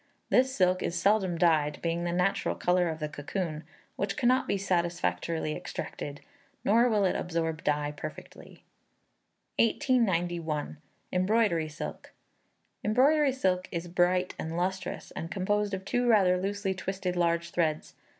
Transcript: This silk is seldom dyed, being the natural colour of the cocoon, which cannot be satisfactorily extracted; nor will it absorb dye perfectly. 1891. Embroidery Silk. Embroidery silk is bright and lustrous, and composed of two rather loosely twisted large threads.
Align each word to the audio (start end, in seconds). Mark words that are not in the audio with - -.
This 0.31 0.51
silk 0.51 0.81
is 0.81 0.97
seldom 0.99 1.37
dyed, 1.37 1.79
being 1.83 2.05
the 2.05 2.11
natural 2.11 2.55
colour 2.55 2.89
of 2.89 2.97
the 2.97 3.07
cocoon, 3.07 3.63
which 3.97 4.17
cannot 4.17 4.47
be 4.47 4.57
satisfactorily 4.57 5.55
extracted; 5.55 6.21
nor 6.65 6.89
will 6.89 7.05
it 7.05 7.15
absorb 7.15 7.63
dye 7.63 7.91
perfectly. 7.95 8.63
1891. 9.59 10.77
Embroidery 11.13 11.69
Silk. 11.69 12.13
Embroidery 12.83 13.31
silk 13.31 13.69
is 13.71 13.87
bright 13.87 14.33
and 14.39 14.57
lustrous, 14.57 15.11
and 15.11 15.29
composed 15.29 15.71
of 15.75 15.85
two 15.85 16.07
rather 16.07 16.35
loosely 16.41 16.73
twisted 16.73 17.15
large 17.15 17.51
threads. 17.51 17.93